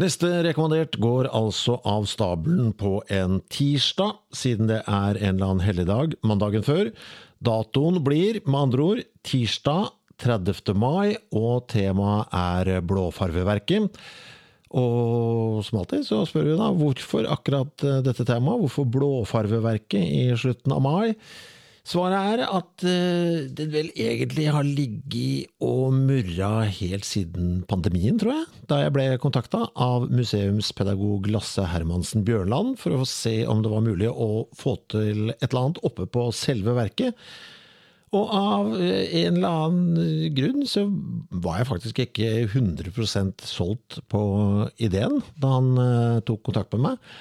Neste 0.00 0.28
rekommandert 0.46 0.94
går 0.96 1.26
altså 1.36 1.74
av 1.84 2.06
stabelen 2.08 2.70
på 2.72 3.02
en 3.12 3.42
tirsdag, 3.52 4.14
siden 4.32 4.70
det 4.70 4.78
er 4.88 5.18
en 5.18 5.34
eller 5.34 5.50
annen 5.50 5.64
helligdag 5.66 6.14
mandagen 6.24 6.64
før. 6.64 6.88
Datoen 7.44 7.98
blir 8.06 8.38
med 8.46 8.60
andre 8.62 8.86
ord 8.86 9.02
tirsdag 9.28 9.90
30. 10.24 10.72
mai, 10.72 11.18
og 11.36 11.66
temaet 11.68 12.32
er 12.32 12.80
Blåfarveverket. 12.80 14.00
Og 14.72 15.60
som 15.68 15.82
alltid 15.82 16.08
så 16.08 16.22
spør 16.28 16.48
vi 16.48 16.56
da 16.56 16.70
hvorfor 16.80 17.28
akkurat 17.36 17.88
dette 18.06 18.24
temaet, 18.24 18.64
hvorfor 18.64 18.88
Blåfarveverket 18.88 20.00
i 20.00 20.26
slutten 20.32 20.78
av 20.78 20.84
mai? 20.86 21.16
Svaret 21.90 22.38
er 22.38 22.44
at 22.46 22.84
den 23.58 23.70
vel 23.72 23.88
egentlig 23.98 24.44
har 24.54 24.62
ligget 24.62 25.50
og 25.64 25.96
murra 25.96 26.62
helt 26.70 27.06
siden 27.08 27.64
pandemien, 27.66 28.18
tror 28.20 28.36
jeg, 28.36 28.44
da 28.70 28.78
jeg 28.84 28.94
ble 28.94 29.06
kontakta 29.18 29.64
av 29.74 30.06
museumspedagog 30.12 31.26
Lasse 31.34 31.64
Hermansen 31.66 32.22
Bjørnland 32.28 32.76
for 32.78 32.94
å 32.94 33.08
se 33.08 33.40
om 33.50 33.64
det 33.64 33.72
var 33.72 33.82
mulig 33.82 34.06
å 34.06 34.44
få 34.54 34.76
til 34.92 35.32
et 35.32 35.48
eller 35.48 35.64
annet 35.64 35.82
oppe 35.90 36.06
på 36.06 36.28
selve 36.36 36.76
verket. 36.78 37.18
Og 38.10 38.30
av 38.34 38.72
en 38.74 39.36
eller 39.36 39.66
annen 39.68 40.32
grunn 40.34 40.64
så 40.66 40.82
var 41.30 41.60
jeg 41.60 41.68
faktisk 41.68 42.00
ikke 42.02 42.30
100% 42.48 43.44
solgt 43.46 44.00
på 44.10 44.22
ideen 44.82 45.20
da 45.38 45.52
han 45.54 45.68
uh, 45.78 46.22
tok 46.26 46.42
kontakt 46.48 46.74
med 46.74 46.88
meg. 46.88 47.12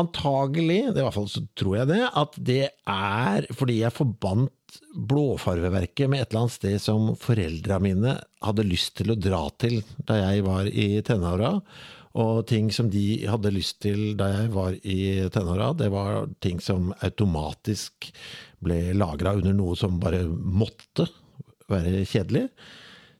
Antagelig, 0.00 0.80
i 0.88 0.96
hvert 0.96 1.16
fall 1.16 1.28
så 1.30 1.42
tror 1.58 1.80
jeg 1.80 1.90
det, 1.90 2.00
at 2.22 2.40
det 2.50 2.64
er 2.88 3.46
fordi 3.56 3.80
jeg 3.82 3.96
forbandt 3.96 4.80
blåfarveverket 4.94 6.10
med 6.10 6.22
et 6.22 6.30
eller 6.30 6.44
annet 6.44 6.56
sted 6.56 6.76
som 6.82 7.12
foreldra 7.18 7.80
mine 7.82 8.16
hadde 8.44 8.66
lyst 8.68 8.94
til 9.00 9.12
å 9.12 9.18
dra 9.18 9.42
til 9.60 9.80
da 10.06 10.20
jeg 10.20 10.44
var 10.46 10.70
i 10.70 10.90
tenåra. 11.06 11.56
Og 12.20 12.42
ting 12.50 12.72
som 12.74 12.88
de 12.90 13.22
hadde 13.30 13.52
lyst 13.54 13.80
til 13.84 14.14
da 14.18 14.30
jeg 14.32 14.52
var 14.54 14.74
i 14.82 15.00
tenåra, 15.30 15.70
det 15.78 15.90
var 15.94 16.24
ting 16.42 16.58
som 16.62 16.90
automatisk 17.06 18.10
ble 18.62 18.80
lagra 18.98 19.36
under 19.38 19.54
noe 19.54 19.76
som 19.78 20.00
bare 20.02 20.24
måtte 20.26 21.06
være 21.70 22.02
kjedelig. 22.10 22.48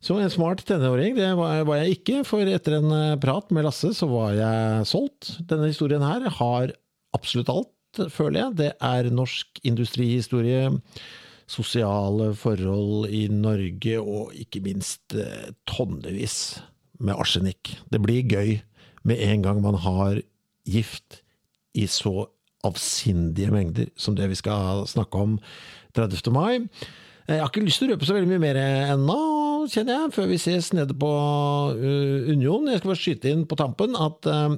Så 0.00 0.16
en 0.16 0.32
smart 0.32 0.62
tenåring, 0.64 1.12
det 1.18 1.28
var, 1.36 1.74
jeg 1.82 1.98
ikke, 1.98 2.22
for 2.24 2.48
etter 2.48 2.78
en 2.78 2.92
prat 3.20 3.50
med 3.52 3.66
Lasse 3.66 3.92
så 3.96 4.08
var 4.08 4.32
jeg 4.38 4.86
solgt. 4.88 5.34
Denne 5.44 5.68
historien 5.68 6.04
her 6.04 6.24
har 6.38 6.72
absolutt 7.16 7.52
alt, 7.52 8.00
føler 8.08 8.38
jeg. 8.40 8.56
Det 8.62 8.70
er 8.80 9.10
norsk 9.12 9.60
industrihistorie, 9.68 10.70
sosiale 11.50 12.30
forhold 12.38 13.10
i 13.12 13.26
Norge 13.28 14.00
og 14.00 14.32
ikke 14.38 14.62
minst 14.64 15.16
tonnevis 15.68 16.36
med 17.02 17.18
arsenikk. 17.20 17.74
Det 17.92 18.00
blir 18.00 18.24
gøy 18.24 18.56
med 19.04 19.20
en 19.26 19.44
gang 19.44 19.60
man 19.64 19.76
har 19.84 20.22
gift 20.68 21.20
i 21.76 21.84
så 21.90 22.30
avsindige 22.66 23.52
mengder 23.52 23.88
som 24.00 24.16
det 24.16 24.28
vi 24.30 24.38
skal 24.38 24.86
snakke 24.88 25.20
om 25.20 25.36
30. 25.96 26.32
mai. 26.32 26.68
Jeg 27.30 27.40
har 27.40 27.48
ikke 27.50 27.62
lyst 27.64 27.80
til 27.82 27.90
å 27.90 27.94
røpe 27.94 28.08
så 28.08 28.16
veldig 28.16 28.30
mye 28.32 28.42
mer 28.42 28.58
ennå, 28.94 29.18
kjenner 29.68 29.96
jeg, 29.96 30.12
før 30.16 30.28
vi 30.30 30.38
ses 30.40 30.70
nede 30.76 30.96
på 30.96 31.10
uh, 31.76 32.30
Union. 32.30 32.68
Jeg 32.70 32.80
skal 32.80 32.92
bare 32.92 33.02
skyte 33.02 33.32
inn 33.32 33.46
på 33.48 33.58
tampen 33.60 33.96
at 33.98 34.28
uh, 34.30 34.56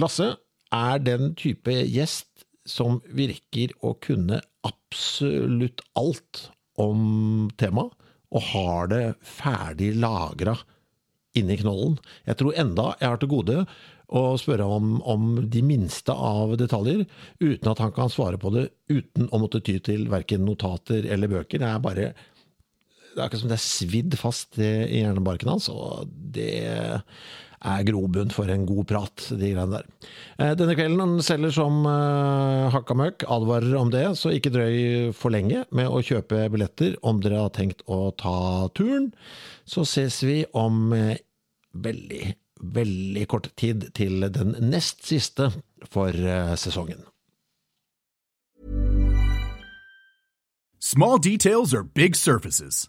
Lasse 0.00 0.28
er 0.72 1.02
den 1.04 1.34
type 1.38 1.74
gjest 1.90 2.46
som 2.68 3.00
virker 3.12 3.74
å 3.82 3.96
kunne 4.00 4.38
absolutt 4.66 5.82
alt 5.98 6.46
om 6.80 7.50
temaet, 7.60 7.92
og 8.32 8.46
har 8.54 8.86
det 8.88 9.02
ferdig 9.20 9.90
lagra 10.00 10.54
inni 11.36 11.58
knollen. 11.60 11.98
Jeg 12.24 12.38
tror 12.40 12.56
enda 12.60 12.92
jeg 13.00 13.10
har 13.10 13.20
til 13.20 13.32
gode 13.32 13.58
å 14.12 14.22
spørre 14.40 14.64
om, 14.68 14.96
om, 15.08 15.28
de 15.48 15.62
minste 15.64 16.12
av 16.12 16.54
detaljer, 16.60 17.04
uten 17.40 17.70
at 17.70 17.80
han 17.80 17.92
kan 17.96 18.12
svare 18.12 18.40
på 18.40 18.52
det 18.52 18.66
uten 18.92 19.28
å 19.32 19.40
måtte 19.40 19.62
ty 19.64 19.78
til 19.84 20.06
verken 20.12 20.44
notater 20.44 21.08
eller 21.08 21.32
bøker. 21.32 21.62
Det 21.62 21.68
er 21.68 21.84
bare 21.84 22.10
det 23.12 23.20
er 23.20 23.26
akkurat 23.26 23.44
som 23.44 23.52
det 23.52 23.58
er 23.58 23.64
svidd 23.64 24.18
fast 24.20 24.58
i 24.58 25.02
hjernebarken 25.02 25.52
hans, 25.52 25.68
og 25.72 26.08
det 26.08 26.54
er 27.62 27.84
grobunn 27.86 28.32
for 28.34 28.50
en 28.50 28.64
god 28.66 28.86
prat, 28.90 29.24
de 29.30 29.52
greiene 29.52 29.76
der. 29.76 29.86
Eh, 30.38 30.52
denne 30.58 30.74
kvelden 30.78 31.14
selger 31.22 31.54
som 31.54 31.84
uh, 31.86 32.70
hakka 32.74 32.96
møkk, 32.98 33.26
advarer 33.30 33.76
om 33.78 33.92
det, 33.92 34.04
så 34.18 34.32
ikke 34.34 34.52
drøy 34.54 34.76
for 35.16 35.34
lenge 35.34 35.64
med 35.70 35.90
å 35.90 36.02
kjøpe 36.02 36.48
billetter 36.52 36.96
om 37.06 37.22
dere 37.22 37.44
har 37.44 37.54
tenkt 37.54 37.84
å 37.86 38.10
ta 38.18 38.68
turen. 38.74 39.12
Så 39.64 39.86
ses 39.86 40.18
vi 40.26 40.40
om 40.58 40.90
uh, 40.96 41.14
veldig, 41.72 42.34
veldig 42.80 43.28
kort 43.30 43.52
tid 43.58 43.92
til 43.94 44.26
den 44.34 44.56
nest 44.72 45.06
siste 45.06 45.52
for 45.90 46.14
sesongen. 46.58 47.06
Small 50.82 51.18
details 51.18 51.72
are 51.72 51.82
big 51.82 52.14
surfaces. 52.16 52.88